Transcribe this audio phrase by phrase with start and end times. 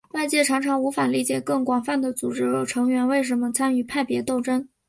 [0.13, 4.67] 外界常常无法理解更广泛的组织成员为什么参与派别斗争。